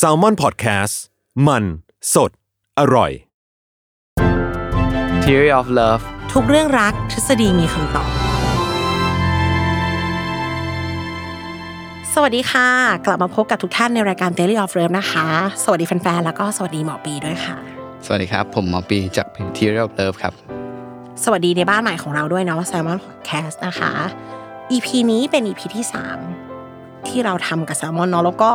[0.00, 0.94] s a l ม o n PODCAST
[1.46, 1.64] มัน
[2.14, 2.30] สด
[2.78, 3.10] อร่อย
[5.24, 6.02] Theory of Love
[6.32, 8.10] ทุกเรื่องรักทฤษฎีมีคำตอบ
[12.14, 12.68] สวัสดีค่ะ
[13.06, 15.26] กลับมาพบกับทุกท่านในรายการ Daily of Love นะคะ
[15.62, 17.56] สวัสดีแฟนๆ แล้วก็สวัสดีหมอปีด้วยค่ะ
[18.06, 20.32] สวัสดีครับ ผมหมอปีจาก Theory of Love ครับ
[21.24, 23.92] สวัสดีในบ้านใหม่ของเราด้วยเนาะ Salmon Podcast นะคะ
[24.72, 26.49] EP นี้เป็น EP ที่ 3
[27.08, 28.50] ที่เราทำกับ Salmon เนาะแล้วก็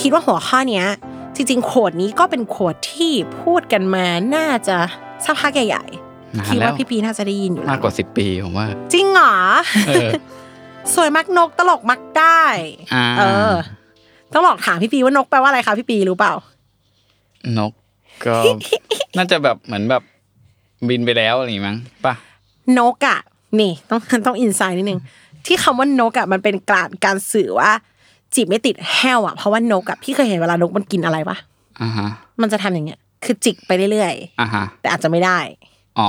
[0.00, 0.86] คิดว่าหัวข้อเนี้ย
[1.34, 4.76] จริงๆโคดนี้ก็เป็นโคดที่พูดกันมาน่าจะ
[5.24, 5.84] สักพักใหญ่
[6.38, 9.34] นานๆคิดแล้วว่าพี่ปีน่าจะได้ยินอยู่แล้วมากกว่า10ปีผมว่า จริงเหรอ
[9.88, 10.10] เออ
[10.94, 12.42] สวยมักนกตลกมักได้
[12.94, 13.52] อ่าเออ
[14.32, 16.34] ต้องบอกถามพี่ปีว่านกแปลว่าอะไรคะพี่ปีรู้เปล่า
[17.58, 17.72] นก
[18.26, 18.36] ก็
[19.16, 20.02] น่าจะแบบเหมือนแบบ
[20.88, 22.14] บินไปแล้วอะไรอย่างงี้มั้งป่ะ
[22.78, 23.18] นกอะ
[23.60, 25.00] นี่ต้องต้องอินไซด์นิดนึง
[25.46, 27.70] ที่คำว่านกอะมันเป็นการการสื่อว่า
[28.34, 31.36] จีบไม่ติดแห้วอะเพราะว่านกอะพี่เคยเห็นเวลานกมันกินอะไรปะ
[31.82, 32.08] อ่าฮะ
[32.40, 35.38] มันจะทำอย่างเงี้ย คือจิกไปเรื่อยอ่าฮะๆแต่อาจจะไม่ได้
[35.98, 36.06] อ๋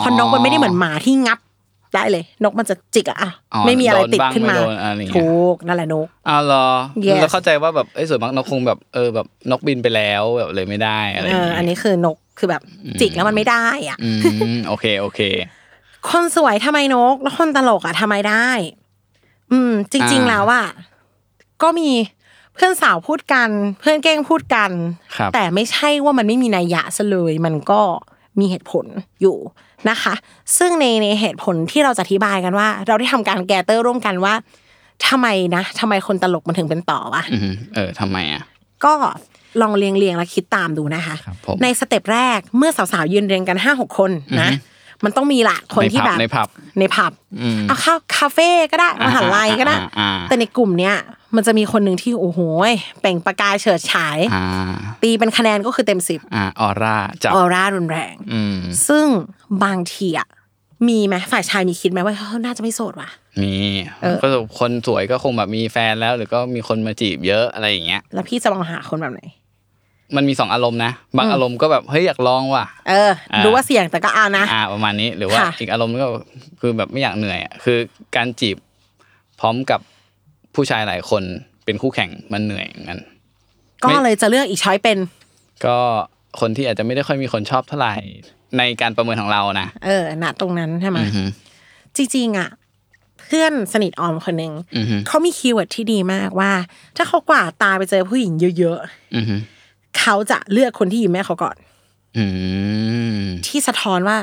[0.00, 1.38] เพราะนกมันไม่ได้เหมือนหมาที่งับ
[1.94, 6.68] ได้เลย นกมันจะจิกอะอะอ๋อไม่มีอะไรติดขึ้นมาโดนบ้างไม่โดนอะไรอย่างเงี้ยถูกนั่นแหละนกอ้าวเหรอ
[7.06, 12.62] Yes แล้วเข้าใจว่าแบบเอ้ยส่วนมากนกคงแบบเออแบบนกบินไปแล้วแบบเลยไม่ได้อะไรอเอย่างอเงี้ยอันนี้คือนกคือแบบ
[13.00, 14.10] จิกแล้วมันไม่ได้อะอื
[14.54, 15.20] มโอเคโอเค
[16.10, 18.48] คนสวยทำไมนก แล้วคนตลกอะทำไมได้
[19.52, 20.66] อืม จริงอ่าๆแล้วอะ
[21.62, 21.90] ก็มี
[22.54, 23.48] เพื่อนสาวพูดกัน
[23.80, 24.70] เพื่อนเก้งพูดกัน
[25.16, 27.80] ครับแต่ไม่ใช่ว่ามันไม่มีนัยยะซะเลยมันก็
[28.38, 28.86] มีเหตุผล
[29.20, 29.36] อยู่
[29.90, 30.14] นะคะ
[30.58, 34.34] ซึ่งในในเหตุผลที่เราจะอธิบายกันว่า เราได้ทำการแกเตอร์ร่วมกันว่า
[35.08, 38.42] ทำไมนะทำไมคนตลกมันถึงเป็นต่อวะอืมเออทำไมอะ
[38.84, 38.92] ก็
[39.60, 44.50] ลองเรียงเรียงๆแล้วคิดตามดูนะคะครับผมในสเต็ปแรกเมื่อสาวๆยืนเรียงกันห้าหกคนนะ
[45.04, 50.96] มันต้องมีละคนที่แบบในผับในผับอืมเอาเข้าคาเฟ่ก็ได้อ่ามหาลัยก็ได้อ่าอ่าแต่ในกลุ่มเนี้ย
[51.36, 54.44] มันจะมีคนหนึ่งที่โอ้โหยเปล่งประกายเฉิดฉายอ่า
[55.02, 58.56] ตีเป็นคะแนนก็คือเต็มสิบอ่าออร่าจับออร่ารุนแรงอืม
[58.88, 59.06] ซึ่ง
[59.64, 60.28] บางทีอะ
[60.88, 63.08] มีไหมฝ่ายชายมีคิดไหมว่าเฮ้ยน่าจะไม่โสดว่ะ
[63.42, 63.54] มี
[64.02, 64.28] เออก็
[64.58, 69.22] คนสวยก็คงแบบมีแฟนแล้ว หรือก็มีคนมาจีบเยอะอะไรอย่างเงี้ย แล้วพี่จะมองหาคนแบบไหน
[70.16, 76.06] มันมีสองอารมณ์นะบางอารมณ์ก็แบบเฮ้ยอยากลองว่ะเอออ่ารู้ว่าเสี่ยงแต่ก็เอานะอ่าประมาณนี้หรือว่าค่ะอีกอารมณ์ก็
[76.60, 77.78] คือแบบไม่อยากเหนื่อยอะคือ
[78.16, 78.56] การจีบ
[79.40, 79.80] พร้อมกับ
[80.54, 81.22] ผู้ชายหลายคน
[81.64, 82.98] เป็นคู่แข่งมันเหนื่อยเหมือนกัน
[83.82, 84.98] ก็ไม่เลยจะเลือกอีกช้อยเป็น
[85.66, 85.78] ก็
[86.40, 87.94] คนที่อาจจะไม่ได้ค่อยมีคนชอบเท่าไหร่
[88.58, 91.22] ในการประเมินของเรานะเออณตรงนั้นใช่ไหมอือฮึ
[91.96, 92.48] จริงๆอะ
[93.22, 96.52] เพื่อนสนิทออมคนหนึ่งอือฮึเขามี keyword ที่ดีมากว่า
[96.96, 98.78] ถ้าเขากวาดตาไปเจอผู้หญิงเยอะ
[99.16, 99.57] อือฮึๆ
[100.08, 101.56] เขาจะเลือกคนที่ยิ้มให้เขาก่อน
[102.18, 102.24] อื
[103.20, 104.18] มที่สะท้อนว่า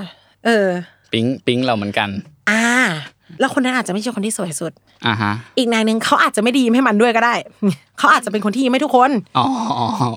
[0.46, 0.68] เออ
[1.14, 2.10] ปิ๊งปิ๊งเราเหมือนกัน
[2.50, 2.66] อ่า
[3.40, 4.72] แล้วคนนั้นอาจจะไม่ใช่คนที่สวยสุด
[5.08, 7.36] อ่าฮะ อีกนายหนึ่งเขาอาจจะไม่ได้ยิ้มให้มันด้วยก็ได้
[7.98, 9.46] เขาอาจจะเป็นคนที่ยิ้มให้ทุกคนอ๋อ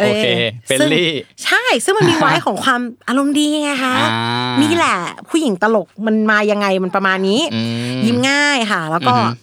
[0.01, 0.27] โอเค
[0.67, 1.11] friendly
[1.45, 4.99] ใช่ ซึ่งมันมีไว้ของความอารมณ์ดีไงคะอ่านี่นี่แหละ
[5.31, 7.61] ผู้หญิงตลกมันมายังไงมันประมาณนี้อื
[7.99, 9.35] มยิ้มง่ายค่ะ แล้วก็อือฮึ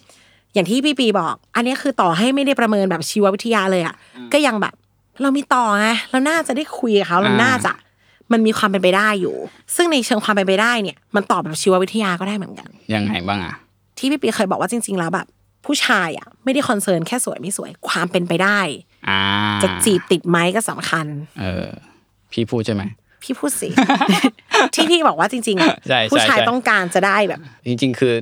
[0.54, 3.94] อย่างที่พี่ปีบอก อันนี้คือต่อให้ไม่ได้ประเมินแบบชีววิทยาเลยอะ
[4.32, 4.74] ก็ยังแบบ
[5.22, 7.72] เรามีต่อไงเราน่าจะได้คุยกับเขาเราน่าจะ
[8.32, 9.36] มันมีความเป็นไปได้อยู่
[9.76, 13.54] ซึ่งในเชิงความเป็นไปได้เนี่ย มันตอบแบบชีววิทยาก็ได้เหมือนกันยังไงบ้างอะ
[13.98, 15.26] ที่พี่ปีเคยบอกว่าจริง ๆ แล้วแบบ
[15.66, 18.60] ผู้ชายอะไม่ได้ concern แค่สวยไม่สวยความเป็นไปได้
[19.08, 19.20] อ่า
[19.62, 21.06] จะจีบติดไหมก็สำคัญ
[21.40, 21.68] เออ
[22.32, 22.82] พี่พูดใช่ไหม
[23.22, 23.68] พี่พูดสิ
[24.74, 28.14] ที่พี่บอกว่าจริงๆอะใช่ใช่ผู้ชายใช่ต้องการจะได้แบบ จริง ๆ คือ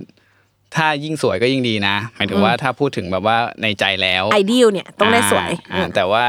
[0.74, 6.24] ถ้ายิ่งสวยก็ยิ่งดีนะหมายถึงว่าถ้าพูดถึงแบบว่าในใจแล้วไอเดียเนี่ยต้องได้สวยอ่าอ่าแต่ว่า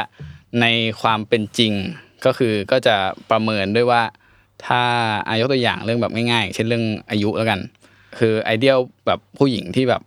[0.61, 0.65] ใน
[1.01, 1.73] ความเป็นจริง
[2.25, 2.95] ก็คือก็จะ
[3.31, 4.01] ประเมินด้วยว่า
[4.65, 4.81] ถ้า
[5.27, 7.59] อายกตัวอย่างเรื่องแบบง่ายๆ เช่นเรื่องอายุแล้วกัน
[8.19, 8.73] คือไอเดีย
[9.05, 10.01] แบบผู้หญิงที่แบบ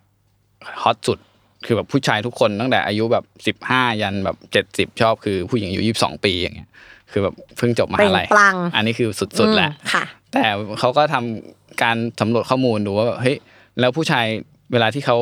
[0.83, 1.19] ฮอตสุด
[1.67, 6.69] คือแบบผู้ชายทุกคนตั้งแต่อายุแบบสิบห้ายันแบบเจ็ดสิบชอบคือผู้หญิงอายุยี่สิบสองปีอย่างเงี้ย
[7.11, 9.09] คือแบบเพิ่งจบมหาลัยเปล่งปลั่งอันนี้คือ
[9.39, 10.45] สุดๆแหละอืมค่ะแต่
[10.79, 13.37] เขาก็ทำการสำรวจข้อมูลดูว่าแบบเฮ้ย
[13.81, 14.27] แล้วผู้ชาย
[14.73, 15.17] เวลาที่เขา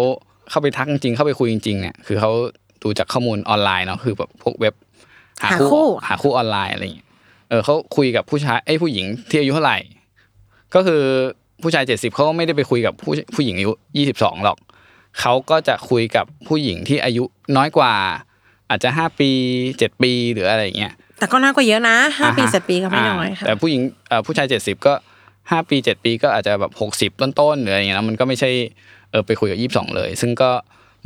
[0.50, 2.30] เข้าไปทักจริงๆเข้าไปคุยจริง ๆเนี่ยคือเขา
[2.82, 4.74] ดูจากข้อมูลออนไลน์เนาะคือแบบพวกเว็บ
[5.42, 7.08] หาหาคู่คู่ หาคู่ออนไลน์อะไรอย่างเงี้ย
[7.48, 9.78] เออเขาคุยกับผู้ชายไอ้ยผู้หญิงที่อายุเท่าไหร่
[10.74, 11.02] ก็คือ
[11.62, 14.58] ผู้ชายเจ็ดสิบเขาก็ไม่ได้ไปคุยกับผู้ผู้หญิงอายุยี่สิบสองหรอก
[15.20, 17.24] เขาก็จะคุยกับผู้หญิงที่อายุ
[17.56, 17.92] น้อยกว่า
[18.70, 19.30] อาจจะห้าปี
[19.78, 24.94] เจ็ดปีหรืออะไรอย่างเงี้ยแต่ก็น่ากว่าเยอะนะห้าปีอ่ฮะเจ็ดปีก็ไม่น้อยค่ะแต่ผู้หญิงเอ่อผู้ชายเจ็ดสิบก็
[25.50, 28.50] ห้าปีเจ็ดปีก็อาจจะแบบหกสิบต้นๆหรืออะไรอย่างเงี้ยนะมันก็ไม่ใช่
[29.10, 30.50] เออไปคุยกับยี่สิบสองเลย ซึ่งก็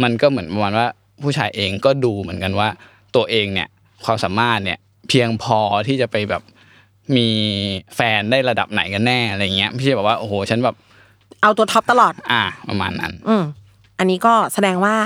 [0.02, 0.86] มันก็เหมือนประมาณว่า
[1.22, 2.68] ผู้ชายเองก็ดูเหมือนกันว่า
[3.16, 3.68] ตัวเองเนี่ย
[4.04, 6.42] ความสามารถเนี่ยเพียงพอที่จะไปแบบ
[7.16, 7.28] มี
[7.96, 10.76] แฟนได้ระดับไหนกันแน่อะไรเงี้ยไม่ใช่แบบว่าโอ้โหฉันแบบ
[11.42, 13.44] เอาตัวท็อปตลอด อ่า ประมาณนั้น อืม
[13.98, 14.96] อันนี้ก็แสดงว่า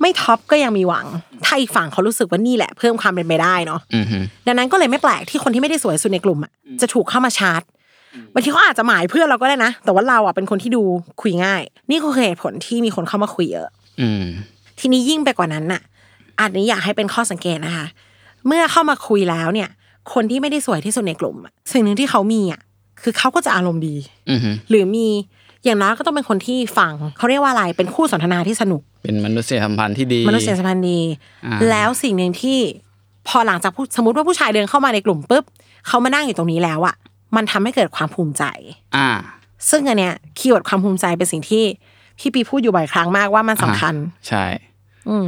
[0.00, 1.06] ไม่ท็อปก็ยังมีหวัง
[1.44, 7.62] ถ้าอีกฝั่งเขารู้สึกว่านี่แหละเพิ่มความเป็นไปได้เนาะอือฮึดังนั้นก็เลยไม่แปลกที่คนที่ไม่ได้สวยสุดในกลุ่มอะจะถูกเข้ามาชาร์จ
[8.34, 10.82] บางทีเขาอาจจะหมายเพื่อนเราก็ได้นะ แต่ว่าเราอะเป็นคนที่ดู
[11.22, 13.68] คุยง่าย นี่คือเหตุผลที่มีคนเข้ามาคุยเยอะ
[14.00, 14.24] อืม
[14.80, 15.82] ทีนี้ยิ่งไปกว่านั้นน่ะ
[16.40, 17.86] อันนี้อยากให้เป็นข้อสังเกตนะคะ
[18.48, 19.68] เมื่อเข้ามาคุยแล้วเนี่ย
[20.12, 22.60] คนที่ไม่ได้สวยที่สุดในกลุ่มอะสิ่งหนึ่งที่เขามีอะ
[23.02, 23.96] คือเขาก็จะอารมณ์ดี
[24.30, 25.08] อือฮึหรือมี
[25.64, 31.00] อย่างน้อยก็ต้องเป็นคนที่ฟังเขาเรียกว่าอะไรเป็นคู่สนทนาที่สนุก เป็นมนุษยสัมพันธ์ที่ดีมนุษยสัมพันธ์ดี
[31.44, 32.58] อ่าแล้วสิ่งหนึ่งที่
[33.28, 35.44] พอหลังจากผู้สมมติว่าผู้ชายเดินเข้ามาในกลุ่มปุ๊บ
[35.86, 36.94] เขามานั่งอยู่ตรงนี้แล้วอะ
[37.36, 38.44] มันทำให้เกิดความภูมิใจ
[38.96, 39.08] อ่า
[39.70, 41.64] ซึ่งอันเนี้ยคีย์เวิร์ดความภูมิใจเป็นสิ่งที่
[42.18, 43.94] พี่ปีพูดอยู่บ่อยครั้งมากว่ามันสำคัญ
[44.28, 44.44] ใช่
[45.08, 45.26] อืม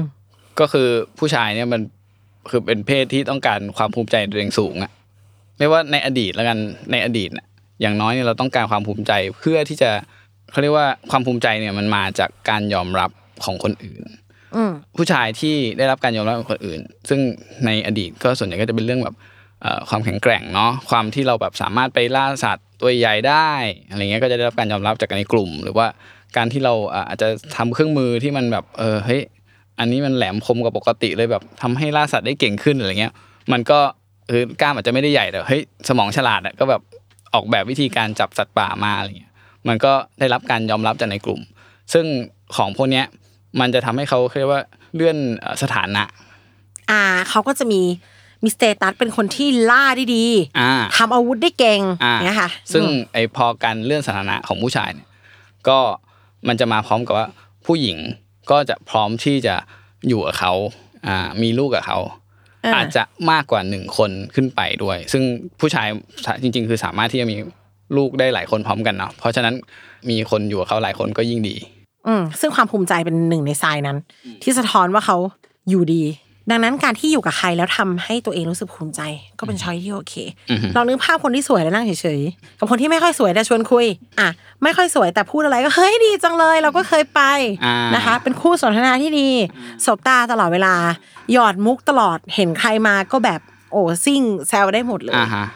[0.60, 0.88] ก็คือ
[1.18, 1.80] ผู้ชายเนี่ยมัน
[2.50, 4.92] คือเป็นเพศที่ต้องการความภูมิใจในตัวเองสูงอะ
[5.58, 6.58] ไม่ว่าในอดีตแล้วกัน
[6.92, 7.46] ในอดีตน่ะ
[7.80, 9.90] อย่างน้อยเนี่ยเราต้องการความภูมิใจเพื่อที่จะ
[10.50, 13.10] เขาเรียกว่าความภูมิใจเนี่ยมันมาจากการยอมรับ
[13.44, 14.02] ของคนอื่น
[14.56, 17.20] อืมผู้ชายที่ได้รับการยอมรับของคนอื่น ซึ่ง
[17.66, 19.14] ในอดีตก็ส่วนใหญ่ก็จะเป็นเรื่องแบบ
[19.62, 23.50] เอ่อความแข็งแกร่งเนาะความที่เราแบบสามารถไปล่าสัตว์ตัวใหญ่ได้
[23.88, 25.86] อะไรเงี้ยก็จะได้รับการยอมรับจากในกลุ่ม หรือว่า
[26.36, 29.20] การที่เราอะอาจจะทำเครื่องมือที่มันแบบเออเฮ้ย
[29.80, 33.14] อันนี้มันแหลมคมกว่าปกติเลยแบบทำให้ล่าสัตว์ได้เก่งขึ้นอะไรเงี้ย
[33.52, 33.78] มันก็
[34.30, 36.82] คือกล้ามอาจจะไม่ได้ใหญ่แต่เฮ้ยสมองฉลาดอะก็แบบ
[37.34, 39.32] ออกแบบวิธีการจับสัตว์ป่ามาอะไรเงี้ย
[39.68, 41.40] มันก็ได้รับการยอมรับจากในกลุ่ม
[41.92, 42.04] ซึ่ง
[42.56, 43.06] ของพวกเนี้ย
[43.60, 44.62] มันจะทำให้เขาเรียกว่า
[44.94, 46.02] เลื่อนเอ่อสถานะ
[46.90, 47.80] อ่าเขาก็จะมี
[48.42, 50.24] มีสเตตัสเป็นคนที่ล่าได้ดี
[50.60, 55.08] อ่าทำอาวุธได้เก่งอ่าเนี่ยค่ะ ซึ่งอืมไอพอการเลื่อนสถานะของผู้ชายเนี่ย
[55.68, 55.78] ก็
[56.48, 57.26] มันจะมาพร้อมกับว่า
[57.66, 57.98] ผู้หญิง
[58.50, 59.54] ก็จะพร้อมที่จะ
[60.08, 60.52] อยู่กับเขา
[61.06, 61.98] อ่ามีลูกกับเขา
[62.64, 65.22] อ่าอาจจะมากกว่าหนึ่งคนขึ้นไปด้วย ซึ่ง
[65.60, 65.86] ผู้ชาย
[66.42, 67.36] จริง ๆ คือสามารถที่จะมี
[67.96, 69.54] ลูกได้หลายคนพร้อมกันเนาะเพราะฉะนั้น
[70.10, 71.56] มีคนอยู่กับเขาหลายคนก็ยิ่งดี
[72.06, 73.96] อืมซึ่งความภูมิใจเป็นหนึ่งในทรายนั้น
[74.42, 75.16] ที่สะท้อนว่าเขา
[75.68, 76.02] อยู่ดี
[76.50, 79.00] ดังนั้นการที่อยู่กับใครแล้วทำให้ตัวเองรู้สึกภูมิใจ
[79.38, 80.14] ก็เป็นช้อยที่โอเค
[80.50, 83.86] อือฮึลองนึกภาพคนที่สวยแล้วนั่งเฉยๆกับคนที่ไม่ค่อยสวยแต่ชวนคุย
[84.20, 84.28] อะ
[84.62, 87.20] ไม่ค่อยสวยแต่พูดอะไรก็เฮ้ยดีจังเลย เราก็เคยไป
[87.64, 89.28] อ่านนะคะ เป็นคู่สนทนาที่ดี
[89.84, 90.74] สบตาตลอดเวลา
[91.32, 93.40] หยอดมุกตลอดเห็นใครมาก็แบบ
[93.72, 95.46] โอ้ซิ่งแซวได้หมดเลยอ่าฮะ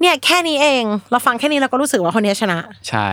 [0.00, 2.58] เนี่ยแค่นี้เอง เราฟังแค่นี้เราก็รู้สึกว่าคนนี้ชนะ
[2.88, 3.08] ใช่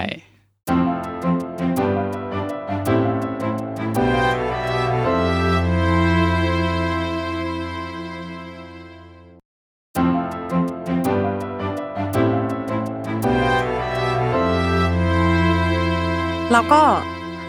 [16.56, 16.82] แล้วก็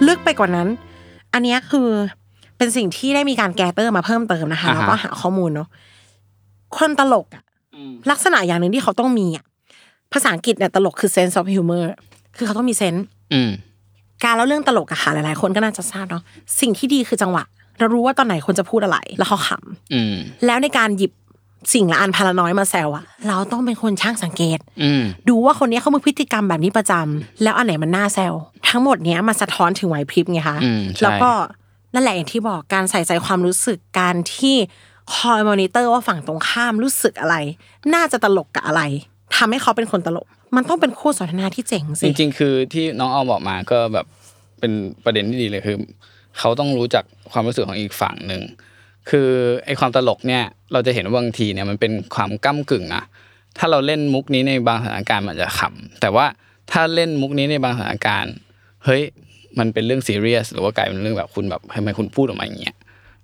[0.09, 0.69] ลึกไปกว่านั้น
[1.33, 1.89] อันเนี้ยคือ
[2.59, 5.69] เป็นสิ่งที่ได้มีการ gather มาเพิ่มเติมนะคะอ่าฮะแล้วก็หาข้อมูลเนาะ
[6.77, 7.43] คนตลกอะ
[8.11, 9.45] ลักษณะอย่างหนึ่งที่เขาต้องมีอะ
[10.13, 11.85] ภาษาอังกฤษเนี่ยตลกคือ sense of humor
[12.37, 13.51] คือเขาต้องมี sense อืม
[14.25, 16.23] การเล่าเรื่องตลกอะค่ะหลายๆ คนก็น่าจะทราบเนาะ
[16.61, 17.45] สิ่งที่ดีคือจังหวะ
[17.79, 19.49] เรารู้ว่าตอนไหนคนจะพูดอะไร แล้วเขาขำ
[19.93, 21.13] อืมแล้วในการหยิบ
[21.75, 28.35] สิ่งละอันพันละน้อยมาแซวอะเราต้องเป็นคนช่างสังเกตอืมดูว่าคนนี้เขามีพฤติกรรมแบบนี้ประจำแล้วอันไหนมันน่าแซว
[28.69, 31.31] ทั้งหมดเนี้ยมันสะท้อนถึงไหวพริบไงคะอืมใช่แล้วก็
[31.95, 34.57] นั่นแหละอย่างที่บอกการใส่ใจความรู้สึกการที่
[35.15, 37.37] คอยมอนิเตอร์ว่าฝั่งตรงข้ามรู้สึกอะไร
[37.95, 38.83] น่าจะตลกกับอะไร
[39.37, 40.27] ทำให้เขาเป็นคนตลก
[40.57, 44.07] มันต้องเป็นคู่สนทนาที่เจ๋งจสิริง ๆ คือที่น้องออมบอกมาก็แบบ
[44.61, 44.73] เป็น
[45.05, 45.77] ประเด็นที่ดีเลยคือ
[46.39, 48.43] เขาต้องรู้จักความรู้สึกของอีกฝั่งหนึ่ง
[49.11, 49.29] คือ
[49.65, 50.43] ไอ้ความตลกเนี่ย
[50.73, 53.03] เราจะเห็นว่าบางทีเนี่ยมันเป็นความก้ากึ่งนะ
[53.59, 56.27] ถ้าเราเล่นมุกนี้ในบางสถานการณ์มันอาจจะขำแต่ว่า
[56.71, 58.35] ถ้าเล่นมุกนี้ในบางสถานการณ์
[58.87, 59.03] เฮ้ย
[59.59, 62.75] มันเป็นเรื่องซีเรียสหรือว่ากลายเป็นเรื่องแบบคุณแบบทำไมคุณพูดออกมาอย่างเงี้ย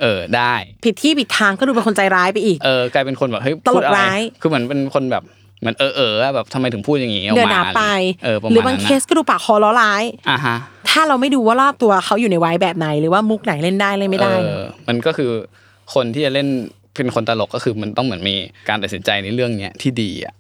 [0.03, 0.55] เออได้
[0.85, 5.23] ผิดที่ผิดทางก็ดูเป็นคนใจร้ายไปอีกเออกลายเป็นคนแบบเฮ้ยตลกพูดอะไรร้ายคือเหมือนเป็นคนแบบ
[5.61, 7.83] เหมือนเออเออๆแบบทำไมถึงพูดอย่างงี้ออกเดินมาหนาไป
[8.25, 10.57] เออประหรืมาอณบางนั้นเคนะสก็ดูปากคอล้อร้ายอ่าฮะ
[10.91, 15.31] ถ้าเราไม่ดูว่ารอบตัวเขาอยู่ในไว้แบบไหน หรือว่ามุกไหนเล่นได้เล่นไม่ได้เออมันก็คือ
[15.95, 16.49] คนที่จะเล่น
[16.95, 18.37] เป็นคนตลกก็คือมันต้องเหมือนมี
[18.69, 20.35] การตัดสินใจในเรื่องเนี้ยที่ดีอะ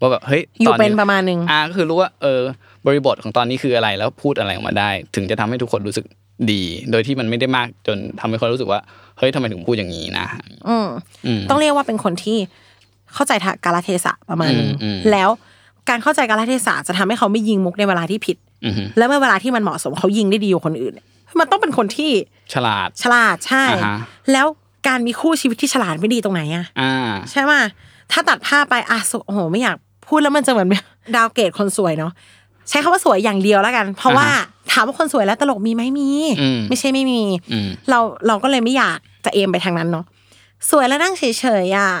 [0.00, 2.40] ว่าแบบเฮ้ยอยู่ตเป็นประมาณหนึ่งอ่าก็คือรู้ว่าเออ
[2.86, 6.04] บริบทของตอนนี้คืออะไรแล้วพูดอะไรออกมาได้ ถึงจะทำให้ทุกคนรู้สึก
[6.52, 8.80] ดี โดยที่มันไม่ได้มากจนทำให้คนรู้สึกว่า
[9.18, 10.26] เฮ้ยทำไมถึงพูดอย่างนี้นะ
[10.68, 10.88] อืม
[11.26, 12.38] อืมต้องเรียกว่าเป็นคนที่
[13.14, 15.28] เข้าใจทางกาลเทศะประมาณหนึงอืมอืมแล้ว
[15.88, 20.94] การเข้าใจกาลเทศะจะทำให้เขาไม่ยิงมุกในเวลาที่ผิดอือฮึแล้วเมื่อเวลาที่มันเหมาะสมเขายิงได้ดีกว่าคนอื่น
[21.40, 22.10] มันต้องเป็นคนที่
[22.54, 23.98] ฉลาดฉลาดใช่อ่าฮะ
[24.32, 24.46] แล้ว
[24.88, 26.94] การมีคู่ชีวิตที่ฉลาดไม่ดีตรงไหนอะอ่า
[27.30, 27.52] ใช่ไหม
[28.12, 29.76] ถ้าตัดภาพไปอะสโอ้โหไม่อยาก
[30.08, 30.68] พูดแล้วมันจะเหมือน
[31.16, 32.12] ดาวเกรดคนสวยเนาะ
[32.68, 34.28] ใช้คำว่าสวยอย่างเดียวแล้วกัน เพราะว่า
[34.72, 36.08] ถามว่าคนสวยแล้วตลกมีไหมมี
[36.42, 40.04] อืมไม่ใช่ไม่มีอืมเราเราก็เลยไม่อยากจะเอมไปทางนั้นเนาะ
[40.70, 41.24] สวยแล้วนั่งเฉ
[41.64, 41.92] ยๆอะ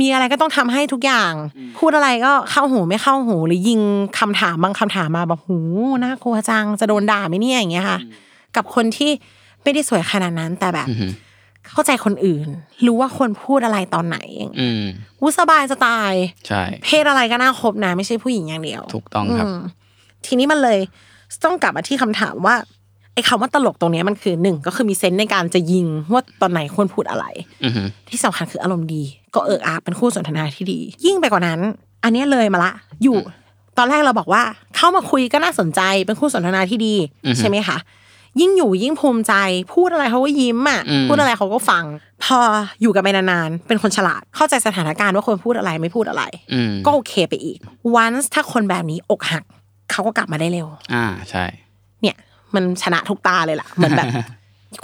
[0.00, 1.32] มีอะไรก็ต้องทำให้ทุกอย่าง
[1.78, 3.80] พูดอะไรก็เข้าหูไม่เข้าหูหรือยิง
[4.18, 5.58] คำถามบางคำถามมาแบบหู
[6.04, 7.98] น่ากลัวจังจะโดนด่าไหมเนี่ยอย่างเงี้ยค่ะ
[8.56, 9.10] กับคนที่
[9.62, 11.06] ไม่ได้สวยขนาดนั้นแต่แบบอือฮึ
[11.70, 12.48] เข้าใจคนอื่น
[12.86, 14.18] รู้ว่าคนพูดอะไรตอนไหน
[14.60, 14.82] อืม
[15.20, 16.12] อู้สบายจะตาย
[16.46, 19.60] ใช่เพศอะไรก็น่าคบนะไม่ใช่ผู้หญิงอย่างเดียว ถูกต้องครับม
[20.26, 20.78] ทีนี้มันเลย
[21.44, 22.56] ต้องกลับมาที่คำถามว่า
[23.14, 27.24] ไอ้คำว่าตลกตรงเนี้ยมันคือหนึ่งก็คือมีเซนส์ในการจะยิงว่าตอนไหนควรพูดอะไร
[27.64, 29.02] อือฮึที่สำคัญคืออารมณ์ดี
[29.34, 31.60] ก็เอิกอาร์เป็นคู่สนทนาที่ดี ยิ่งไปกว่านั้น
[32.04, 32.72] อันเนี้ยเลยมาละ
[33.02, 33.18] อยู่
[33.78, 34.42] ตอนแรกเราบอกว่า
[34.76, 36.94] เข้ามาคุยก็น่าสนใจเป็นคู่สนทนาที่ดี
[37.38, 37.78] ใช่ไหมคะ
[38.40, 39.34] ยิ่งอยู่ยิ่งภูมิใจ
[39.74, 41.84] พูดอะไรเขาก็ยิ้มอะพูดอะไรเขาก็ฟัง
[42.24, 42.38] พอ
[42.82, 46.22] อยู่กันไปนานๆเป็นคนฉลาด เข้าใจสถานการณ์ว่าควรพูดอะไรไม่พูดอะไร
[46.52, 47.58] อืมก็โอเคไปอีก
[47.94, 49.44] วันถ้าคนแบบนี้อกหัก
[49.90, 51.44] เขาก็กลับมาได้เร็ว อ่าใช่
[52.02, 52.16] เนี่ย
[52.54, 54.06] มันชนะทุกตาเลยล่ะเหมือนแบบ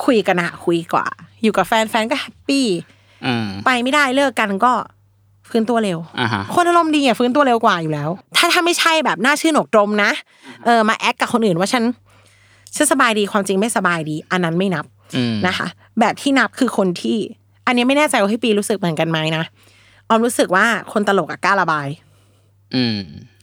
[0.04, 1.06] คุยกันอะคุยกว่า
[1.42, 2.66] อยู่กับแฟนแฟนก็ happy
[3.26, 4.72] อืมไปไม่ได้เลิกกันก็
[5.48, 10.10] ฟื้นตัวเร็วอ่าฮะคนอารมณ์ดีอะฟื้นตัวเร็วกว่าอยู่แล้ว ถ้าถ้าไม่ใช่แบบหน้าชื่นอกตรมนะ
[10.64, 11.84] เออมา act กับคนอื่นว่าฉัน
[12.76, 14.84] ฉันสบายดีความจริงไม่สบายดี อันนั้นไม่นับ
[15.16, 15.66] อืมนะคะ
[16.00, 17.18] แบบที่นับคือคนที่
[17.66, 19.44] อันนี้ไม่แน่ใจว่าพี่ปีรู้สึกเหมือนกันไหมนะ
[20.08, 21.88] ออมรู้สึกว่าคนตลกอะกล้าระบาย
[22.74, 22.98] อืม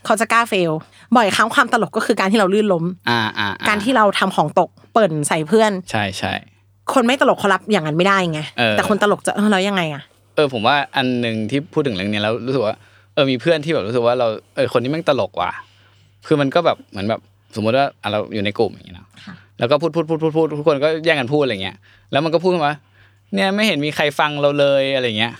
[0.06, 0.72] เขาจะกล้า fail
[1.16, 6.34] บ่อยครั้งความตลกก็คือการที่เราลื่นล้ม อ่าอ่าอ่การที่เราทำของตกเปิ่นใส่เพื่อน ใช่ใช่
[6.94, 10.02] คนไม่ตลกเขารับอย่างนั้นไม่ได้ไงเออแต่คนตลกจะเออแล้วยังไงอะ
[10.36, 12.76] เออผมว่าอันหนึ่งที่พูดถึงเรื่องนี้แล้วรู้สึกว่า
[13.14, 15.52] เออมีเพื่อนที่แบบรู้สึกว่าเราเออคนนี้แม่งตลกว่ะ
[16.28, 17.22] คือมันก็แบบเหมือนแบบ
[17.56, 19.08] สมมติว่าอะเราอยู่ในกลุ่มอย่างเงี้ยเนาะ
[19.60, 21.76] แล้วก็พูดพูดพูดพูดพูดทุกคนก็แย่งกันพูดอะไรเงี้ย
[22.12, 22.74] แล้วมันก็พูดขึ้นมา
[23.34, 25.34] เนี่ยไม่เห็นมีใครฟังเราเลยอะไรเงี้ย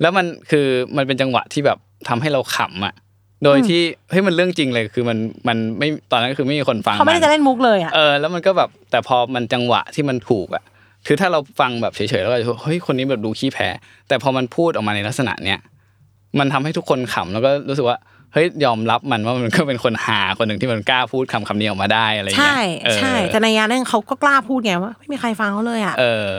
[0.00, 2.94] แล้วมันคือมันเป็นจังหวะที่แบบทำให้เราขำอะ
[3.44, 10.64] โดยที่เฮ้ยมันเรื่องจริงเลยคือมันมันไม่ตอนนั้นคือไม่มีคนฟังเขาไม่ได้นจะเล่นมุกเลยอะเออแล้วมันก็แบบแต่พอมันจังหวะที่มันถูกอะ
[11.06, 13.68] คือถ้าเราฟังแบบเฉยๆแล้วก็จะเฮ้ยคนนี้แบบดูขี้แพ้
[14.08, 15.58] แต่พอมันพูดออกมาในลักษณะเนี้ย
[16.38, 17.98] มันทำให้ทุกคนขำแล้วก็รู้สึกว่า
[18.32, 26.32] เฮ้ยยอมรับมันว่ามันก็เป็นคนหาคนหนึ่งที่มันกล้าพูดคำคำนี้ออกมาได้อะไรอย่างเงี้ใช่ยเออใช่แต่ในยานึงเขาก็กล้าพูดไงว่าไม่มีใครฟังเขาเลยอะเออ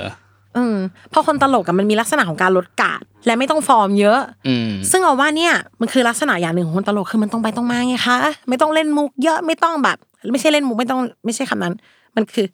[0.57, 0.75] อืม
[1.09, 8.17] เพราะคนตลกกันมันมีลักษณะของการลดกาดและไม่ต้องฟอร์มเยอะอืมซึ่งเอาว่าเนี่ยมันคือลักษณะอย่างหนึ่งของคนตลกคือมันต้องไปต้องมาไงคะ
[8.49, 9.97] ไม่ต้องเล่นมุกเยอะไม่ต้องแบบ
[10.31, 11.73] ไม่ใช่เล่นมุกไม่ต้องไม่ใช่คำนั้น
[12.15, 12.45] มันคือ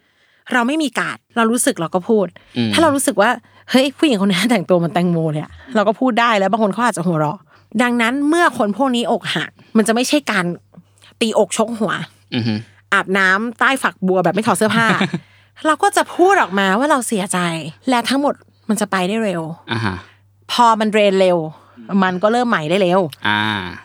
[0.53, 2.27] เราไม่มีกาดเรารู้สึกเราก็พูด
[2.57, 3.29] อืมถ้าเรารู้สึกว่า
[3.71, 7.37] เฮ้ยผู้หญิงคนนี้แต่งตัวเหมันแตงโมเลยอะเราก็พูดได้แล้วบางคนเขาอาจจะหัวเราะ
[7.81, 10.45] ดังนั้นเมื่อคนพวกนี้อกหักมันจะไม่ใช่การ
[11.21, 11.91] ตีอกชกหัว
[12.35, 12.53] อือฮึ
[12.93, 14.85] อาบน้ำใต้ฝักบัวแบบไม่ถอดเสื้อผ้า
[15.67, 17.39] เราก็จะพูดออกมาว่าเราเสียใจ
[17.89, 18.33] และทั้งหมด
[18.69, 19.41] มันจะไปได้เร็ว
[19.71, 19.95] อ่าฮะ
[20.51, 21.37] พอมันเรนเร็ว
[22.03, 23.41] มันก็เริ่มใหม่ได้เร็ว อ่า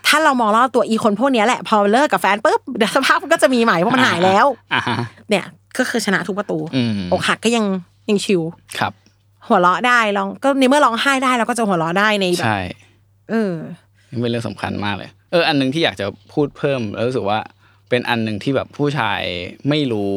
[0.06, 4.96] ถ้าเรามองรอบตัวอีคนพวกเนี้ยแหละ พอเลิกกับแฟนปุ๊บเดี๋ยวสภาพมันก็จะมีใหม่เพราะมันหายแล้วอ่าฮะ
[5.30, 5.44] เนี่ย
[5.78, 7.64] ก็คือชนะทุกประตูอืมอกหักก็ยัง
[8.10, 8.42] ยังชิว
[8.78, 8.92] ครับ
[9.46, 12.60] หัวเราะได้ลองก็ในเมื่อร้องไห้ได้เราก็จะหัวเราะได้ในแบบใช่
[13.30, 13.52] เออ
[14.10, 17.38] นี่เป็นเรื่องสำคัญมากเลย เออ อันหนึ่งที่อยากจะพูดเพิ่มแล้วรู้สึกว่า
[17.88, 19.20] เป็นอันหนึ่งที่แบบผู้ชาย
[19.68, 20.14] ไม่รู้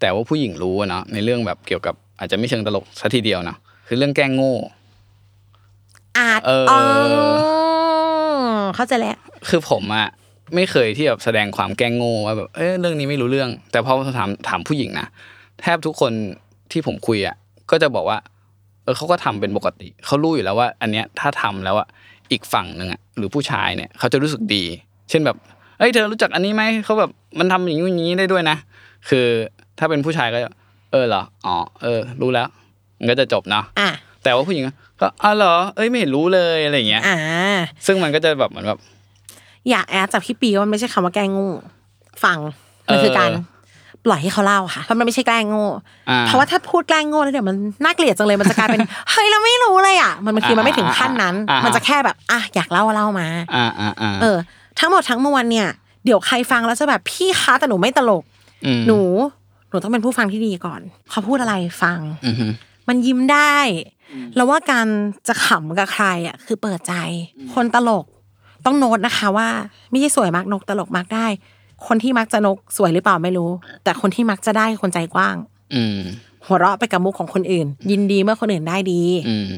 [0.00, 4.54] แต่ว่าผู้หญิงรู้อะเนาะในเรื่องแบบเกี่ยวกับอาจจะไม่เชิงตลกซะทีเดียวเนาะคือเรื่องแกล้งโง่
[6.18, 6.80] อาจเอออ๋อ
[8.76, 9.16] เข้าใจแล้ว
[9.48, 10.08] คือผมอะ
[10.54, 15.06] ไม่เคยที่แบบแสดงความแกล้งโง่ว่าแบบเออเรื่องนี้ไม่รู้เรื่อง แต่พอถามถามผู้หญิงนะ
[15.60, 16.12] แทบทุกคน
[16.72, 17.36] ที่ผมคุยอะ
[17.70, 18.18] ก็จะบอกว่า
[18.84, 21.88] เออเขาก็ทำเป็นปกติเขารู้อยู่แล้วว่า อันเนี้ยถ้าทำแล้วอะ
[22.32, 24.64] อีกฝั่งหนึ่งอะหรือผู้ชายเนี่ยเขาจะรู้สึกดี
[25.10, 25.36] เช่นแบบ
[25.78, 28.56] เอ้ยเธอรู้จักอันนี้ไหมเขาแบบมันทำอย่างนี้อย่างนี้ได้ด้วยนะ
[29.08, 29.26] คือ
[29.80, 30.50] ถ้าเป็นผู้ชายก็จะ
[30.92, 32.48] เออเหรออ๋อเออ รู้แล้ว
[32.98, 33.90] มันก็จะจบเนาะอะ
[34.22, 34.64] แต่ว่าผู้หญิง
[35.00, 37.16] ก็อ๋อเหรอเอ้ยไม่เห็นรู้เลยอะไรอย่างเงี้ยอ่า
[37.86, 38.78] ซึ่งมันก็จะแบบเหมือนแบบ
[39.70, 41.50] อยากแอดจากพี่ปีว่ามันไม่ใช่คำว่าแกล้งโง่
[42.24, 42.38] ฟัง
[42.92, 43.44] มันคือการเออ
[44.06, 45.64] ปล่อยให้เขาเล่าค่ะ เพราะมันไม่ใช่แกล้งโง่
[46.10, 54.36] อ่าเพราะว่าถ้าพูดแกล้งโง่แล้วเดี๋ยวมันน่าเกลียดจังเลย มันจะกลายเป็น เฮ้ยเราไม่รู้เลยอะ มันมันคือมันไม่ถึงขั้นนั้นอ่าอ่าอ่ามัมันจะแค่แบบ อะอยากเล่าเล่ามาอ่าอ่าอ่าเออ
[54.78, 55.68] ทั้งหมดทั้งมวลเนี่ย
[56.04, 58.22] เดี๋ยวใครฟังแล้วจะแบบพี่คะแต่หนูไม่ตลก
[58.78, 59.00] มหนู
[59.70, 62.46] หนูต้องเป็นผู้ฟังที่ดีก่อนเขาพูดอะไรฟังอือฮึ
[62.88, 63.56] มันยิ้มได้
[64.36, 64.86] แล้วว่าการ
[65.28, 66.94] จะขำกับใครอะคือเปิดใจ
[67.54, 68.04] คนตลก
[68.66, 69.48] ต้องโน้ตนะคะว่า
[69.90, 71.26] ไม่ใช่สวยมากนกตลกมากได้
[71.86, 73.50] คนที่มักจะนกสวยหรือเปล่าไม่รู้
[73.84, 75.36] แต่คนที่มักจะได้คือคนใจกว้าง
[75.74, 75.98] อืม
[76.46, 79.48] หัวเราะไปกับมุกของคนอื่น ยินดีเมื่อคนอื่นได้ดี อืม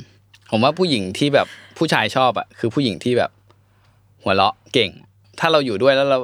[0.50, 1.46] ผมว่าผู้หญิงที่แบบ
[1.78, 3.30] ผู้ชายชอบอะคือผู้หญิงที่แบบ
[4.22, 4.90] หัวเราะเก่ง
[5.40, 6.18] ถ้าเราอยู่ด้วยแล้วเรา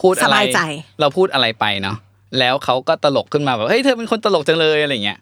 [0.00, 0.60] พูดอะไรสบายใจ
[1.00, 1.96] เราพูดอะไรไปเนาะ
[2.38, 5.18] แล้วเขาก็ตลกขึ้นมาแบบเฮ้ยเธอเป็นคนตลกจังเลยอะไรเงี้ย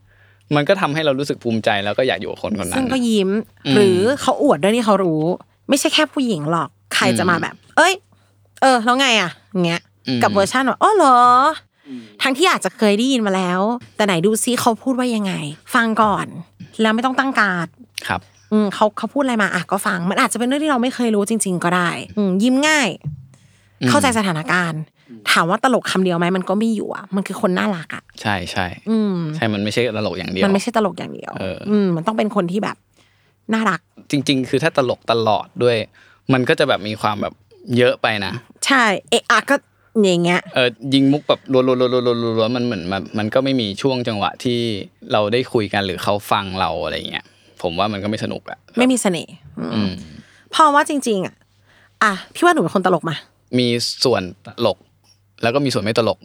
[0.57, 3.31] มันก็ทำให้เรารู้สึกภูมิใจแล้วก็อยากอยู่กับคนคนนั้ซึ่งนก็ยิ้ม
[3.67, 5.23] อืมหรือเขาอวดด้วยที่เขารู้
[5.69, 7.95] ไม่ใช่แค่ผู้หญิงหรอกใครจะมาอืมแบบ เอ้ย
[8.63, 11.19] เออแล้วไงอะอย่างเงี้ยอืมกับเวอร์ชันว่าอ๋อเหรอ
[11.89, 11.91] อ
[12.23, 13.61] ทั้งที่อาจจะเคยได้ยินมาแล้ว
[13.97, 15.33] แต่ไหนดูซิเขาพูดว่ายังไง
[15.75, 16.27] ฟังก่อน
[16.81, 17.67] แล้วไม่ต้องตั้งการด
[18.07, 18.21] ครับ
[18.53, 22.89] อืมเขาเขาพูดอะไรมาอะก็ฟัง มันอาจจะเป็นเรื่องที่เราไม่เคยรู้จริง ๆ ก็ได้ อืมยิ้มง่าย
[23.81, 24.81] อืมเข้าใจสถานการณ์
[25.33, 32.77] ถามว่าตลกคำเดียวไหมมันก็มีอยู่อะมันคือคนน่ารักอะใช่ใช่อืมใช่มันไม่ใช่ตลกอย่างเดียวมันไม่ใช่ตลกอย่างเดียวเอออืมมันต้องเป็นคนที่แบบ
[33.55, 35.77] น่ารัก จริง ๆ คือถ้าตลกตลอดด้วย
[36.33, 37.35] มันก็จะแบบมีความแบบ
[37.79, 38.33] เยอะไปนะ
[38.67, 39.57] ใช่เอะอะก็
[40.05, 44.61] อย่างเงี้ยเออยิงมุกแบบรัวๆๆๆๆๆมันเหมือนมันมันก็ไม่มีช่วงจังหวะที่
[45.13, 47.25] เราได้คุยกันหรือเขาฟังเราอะไรเงี้ย
[47.63, 49.91] ผมว่ามันก็ไม่สนุกอะไม่มีเสน่ห์อืมอืม
[50.51, 51.35] เพราะว่าจริง ๆ อะ
[52.03, 53.17] อะพี่ว่าหนูเป็นคนตลกมา
[53.59, 53.69] มี
[54.05, 54.77] ส่วนตลก
[55.43, 56.19] แล้วก็มีส่วนไม่ตลก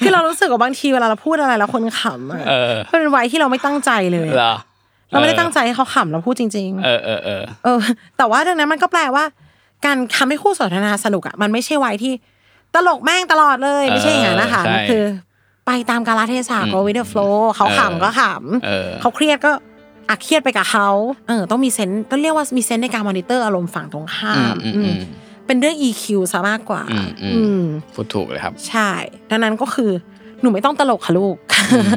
[0.00, 4.54] คือเรารู้สึกว่าบางทีเวลาเราพูดอะไรแล้วคนขำอะเออมันเป็นวัยที่เราไม่ตั้งใจเลยเหรอ
[5.10, 7.78] เราไม่ได้ตั้งใจให้เขาขำเราพูดจริง ๆ เออเออเออเออ
[8.16, 9.24] แต่ว่าดังนั้นมันก็แปลว่า
[9.84, 12.12] การทำให้คู่สนทนาสนุกอะมันไม่ใช่วัยที่
[12.74, 15.04] ตลกแม่งตลอดเลยไม่ใช่อย่างนั้นนะคะเออใช่มันคือ
[15.66, 18.22] ไปตามกาลเทศะ go with the flow เขาขำก็ขำ
[18.64, 19.50] เออเขาเครียดก็
[20.08, 20.88] อะเครียดไปกับเขา
[21.28, 25.00] เออต้องมี sense ต้องเรียกว่ามี sense ในการมอนิเตอร์อารมณ์ฝั่งตรงข้าอืมมอืมอือืมม
[25.48, 27.62] เป็นเรื่อง EQ ซะมากกว่าอืมอืมอืม
[27.94, 28.90] พูดถูกเลยครับ ใช่
[29.30, 29.90] ดังนั้นก็คือ
[30.40, 31.36] หนูไม่ต้องตลกค่ะลูก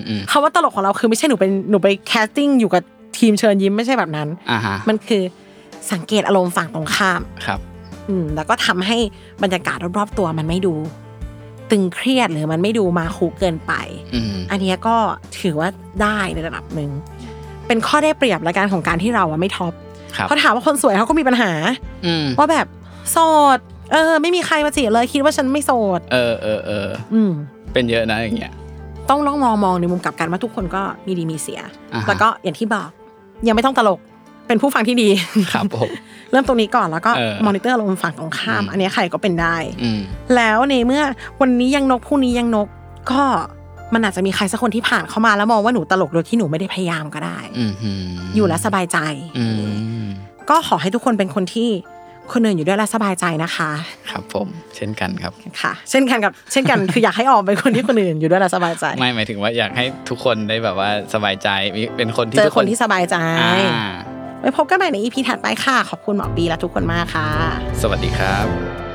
[0.09, 2.83] อืมคำว่าตลกของเราคือไม่ใช่หนูเป็นหนูไป casting อยู่กับ
[3.17, 5.23] ทีมเชิญยิ้มไม่ใช่แบบนั้นอ่าฮะมันคือ
[5.91, 7.59] สังเกตอารมณ์ฝั่งตรงข้ามครับ
[8.09, 8.97] อืมแล้วก็ทำให้
[9.43, 10.73] บรรยากาศรอบๆตัวมันไม่ดู
[11.71, 13.73] ตึงเครียดหรือมันไม่ดูมาคูเกินไป
[14.15, 14.95] อืมอันเนี้ยก็
[15.39, 15.69] ถือว่า
[16.01, 16.89] ได้ในระดับหนึ่ง
[17.67, 19.73] เป็นข้อได้เปรียบและการของการที่เราอะไม่ท็อป
[20.15, 21.51] ครับเขาถามว่าคนสวยเขาก็มีปัญหา
[22.05, 22.67] อืมว่าแบบ
[23.11, 23.17] โส
[23.57, 23.59] ด
[23.91, 27.31] เออ ไม่มีใครมาจีบเลยคิดว่าฉันไม่โสด เออเออเอออืม
[27.73, 28.53] เป็นเยอะนะอย่างเงี้ย
[29.09, 31.61] ต้องลองมองมองในมุมกลับกันว่าทุกคนก็มีดีมีเสีย
[31.93, 32.89] อ่าฮะ แล้วก็อย่างที่บอก
[33.47, 33.99] ยังไม่ต้องตลก
[34.47, 35.09] เป็นผู้ฟังที่ดี
[35.53, 35.89] ครับผม
[36.31, 39.99] เริ่มตรงนี้ก่อนแล้วก็เออมอนิเตอร์อารมณ์ฝั่งตรงข้าม อืม อันเนี้ยใครก็เป็นได้ อืม
[40.35, 41.03] แล้วในเมื่อ
[41.41, 42.67] วันนี้ยังนกพรุ่งนี้ยังนก
[43.11, 43.21] ก็
[43.93, 48.97] มันอาจจะมีใครสักคนที่ผ่านเข้ามาแล้วมองว่าหนูตลกโดยที่หนูไม่ได้พยายามก็ได้ อืมอืมอยู่แล้วสบายใจ
[49.37, 49.45] อื
[50.03, 50.05] ม
[50.49, 51.69] ก็ขอให้ทุกคนเป็นคนที่
[52.31, 53.71] คนอื่นอยู่ด้วยแล้วสบายใจนะคะ
[54.09, 63.85] ครับผมเช่นกันครับค่ะ เช่นกันกับเช่นกันคืออยากให้ออมเป็นคนที่คนอื่นอยู่ด้วยแล้วสบายใจ ไม่หมายถึงว่าอยากให้ทุกคนได้แบบว่าสบายใจมีเป็นคนที่เจอทุกคนที่สบายใจอ่า
[64.39, 67.27] ไว้พบกันใหม่ในอีพีถัดไปค่ะ ขอบคุณหมอปีและทุกคนมากค่ะ
[67.81, 68.90] สวัสดีครับ